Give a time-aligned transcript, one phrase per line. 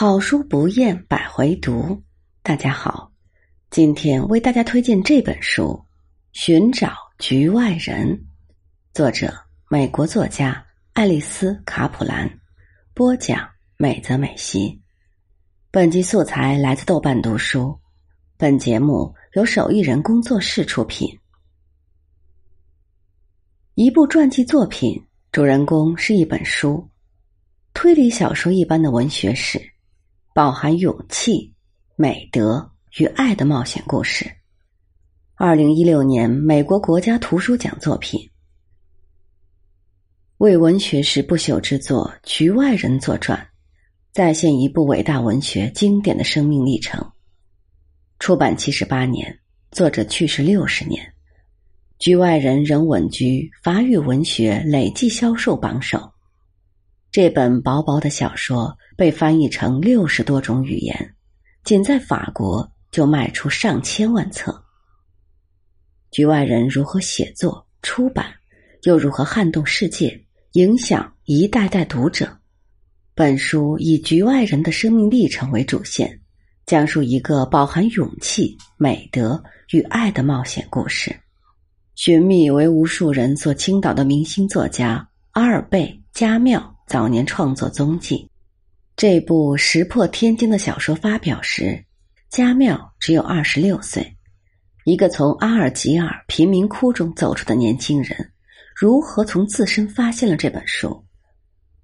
[0.00, 2.02] 好书不厌百回读。
[2.42, 3.12] 大家好，
[3.68, 5.64] 今天为大家推荐这本书
[6.32, 8.08] 《寻找局外人》，
[8.94, 9.30] 作者
[9.68, 12.30] 美国作家爱丽丝·卡普兰，
[12.94, 14.80] 播讲美泽美希。
[15.70, 17.78] 本集素材来自豆瓣读书。
[18.38, 21.06] 本节目由手艺人工作室出品。
[23.74, 24.98] 一部传记作品，
[25.30, 26.88] 主人公是一本书，
[27.74, 29.60] 推理小说一般的文学史。
[30.40, 31.52] 饱含勇气、
[31.96, 34.24] 美德与爱的冒险故事。
[35.34, 38.30] 二零一六年美国国家图书奖作品，
[40.38, 43.48] 为文学史不朽之作《局外人》作传，
[44.12, 47.12] 再现一部伟大文学经典的生命历程。
[48.18, 51.04] 出版七十八年，作者去世六十年，
[51.98, 56.10] 《局外人》仍稳居法语文学累计销售榜首。
[57.12, 61.14] 这本薄薄的小说被翻译成六十多种语言，
[61.64, 64.62] 仅在法国就卖出上千万册。
[66.12, 68.26] 局外人如何写作、出版，
[68.82, 72.38] 又如何撼动世界、影响一代代读者？
[73.12, 76.20] 本书以局外人的生命历程为主线，
[76.64, 81.12] 讲述一个饱含勇气、美德与爱的冒险故事，
[81.96, 85.86] 寻觅为无数人所倾倒的明星作家阿尔贝·
[86.18, 86.72] 加缪。
[86.90, 88.28] 早年创作踪迹，
[88.96, 91.84] 这部石破天惊的小说发表时，
[92.28, 94.16] 加缪只有二十六岁。
[94.84, 98.32] 一个从阿尔及尔贫民窟中走出的年轻人，
[98.74, 101.00] 如何从自身发现了这本书？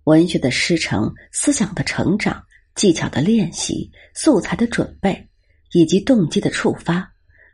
[0.07, 2.43] 文学的师承、思想的成长、
[2.75, 5.25] 技巧的练习、素材的准备，
[5.71, 7.09] 以及动机的触发，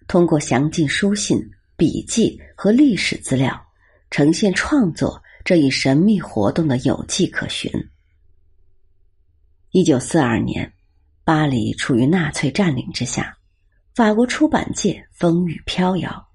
[0.08, 1.38] 通过详尽书信、
[1.76, 3.62] 笔记和历史资料，
[4.10, 5.22] 呈现创作。
[5.44, 7.70] 这一神秘活动的有迹可循。
[9.70, 10.72] 一九四二年，
[11.24, 13.36] 巴黎处于纳粹占领之下，
[13.94, 16.28] 法国出版界风雨飘摇。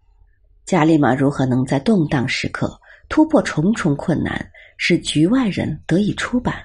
[0.65, 6.55] 加利玛如何能在动荡时刻突破重重困难，使局外人得以出版？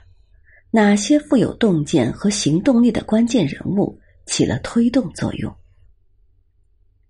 [0.70, 5.54] 哪些富有洞见和行动力的关键人物起了推动作用？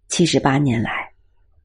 [0.09, 1.11] 七十八年来，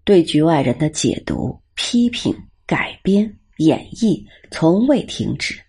[0.05, 2.33] 对局外人的解读、批评、
[2.65, 3.37] 改编。
[3.57, 5.59] 演绎从未停止，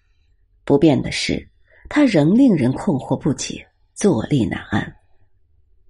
[0.65, 1.49] 不变的是，
[1.89, 4.95] 它仍令人困惑不解，坐立难安。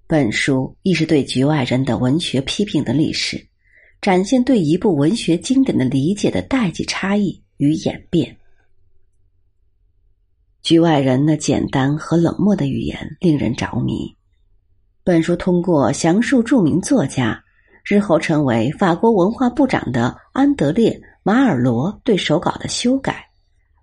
[0.06, 3.44] 本书亦是对局外人的文学批评的历史，
[4.00, 8.36] 展现对一部文学经典的理解的代际差异与演变。
[10.62, 14.14] 局外人那简单和冷漠的语言令人着迷。
[15.02, 17.42] 本书通过详述著名作家，
[17.84, 21.00] 日后成为法国文化部长的安德烈。
[21.28, 23.22] 马尔罗对手稿的修改，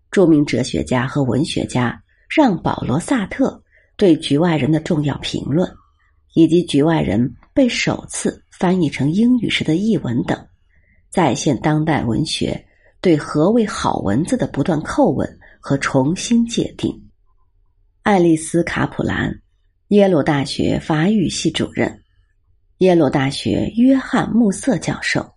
[0.09, 3.61] 著名哲学家和文学家让·保罗·萨特
[3.95, 5.71] 对《局外人》的重要评论，
[6.33, 7.21] 以及《局外人》
[7.53, 10.43] 被首次翻译成英语时的译文等，
[11.11, 12.65] 再现当代文学
[12.99, 15.29] 对何谓好文字的不断叩问
[15.59, 16.99] 和重新界定。
[18.01, 19.31] 爱丽丝·卡普兰，
[19.89, 22.01] 耶鲁大学法语系主任，
[22.79, 25.34] 耶鲁大学约翰·穆瑟教授。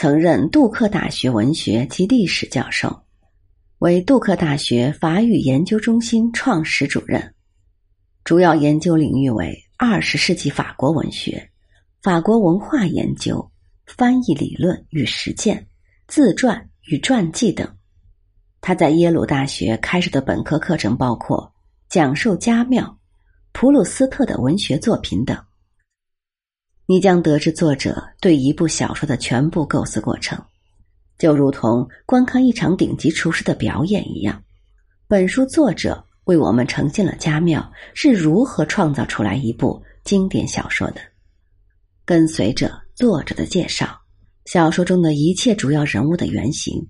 [0.00, 3.02] 曾任杜克大学文学及历史教授，
[3.80, 7.34] 为杜克大学法语研究中心创始主任，
[8.22, 11.50] 主要研究领域为二十世纪法国文学、
[12.00, 13.44] 法国文化研究、
[13.88, 15.66] 翻译理论与实践、
[16.06, 17.68] 自传与传记等。
[18.60, 21.52] 他在耶鲁大学开设的本科课程包括
[21.88, 22.96] 讲授加缪、
[23.50, 25.36] 普鲁斯特的文学作品等。
[26.90, 30.42] 你将得知作者对一部小说的全部构思过程，
[31.18, 34.42] 就如同观看一场顶级厨师的表演一样。
[35.06, 37.62] 本书作者为我们呈现了加缪
[37.92, 41.00] 是如何创造出来一部经典小说的。
[42.06, 43.94] 跟随着作者的介绍，
[44.46, 46.82] 小说中的一切主要人物的原型、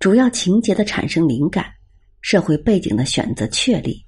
[0.00, 1.66] 主要情节的产生灵感、
[2.22, 4.04] 社会背景的选择确立，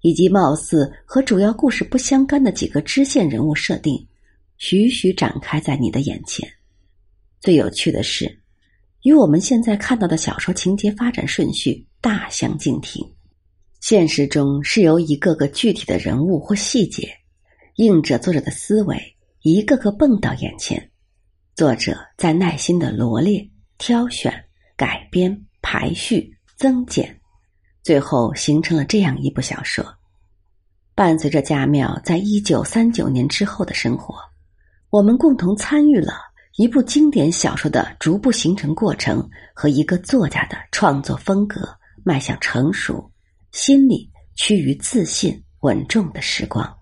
[0.00, 4.07] 以及貌似和主要故事不相干的几个支线人物设定。
[4.58, 6.48] 徐徐展开在你的眼前。
[7.40, 8.42] 最有趣的是，
[9.04, 13.02] 与我们现在看到的小说情节发展顺序大相径庭。
[13.80, 17.08] 现实中是由一个个具体的人物或细节，
[17.76, 20.90] 映着作者的思维，一个个蹦到眼前。
[21.54, 24.32] 作者在耐心的罗列、挑选、
[24.76, 27.20] 改编、排序、增减，
[27.84, 29.86] 最后形成了这样一部小说。
[30.96, 34.27] 伴随着加缪在一九三九年之后的生活。
[34.90, 36.14] 我们共同参与了
[36.56, 41.60] 一部经典小说的逐步形成过程和一个作家的创作风格
[42.02, 43.10] 迈向成熟、
[43.52, 46.77] 心理趋于自信稳重的时光。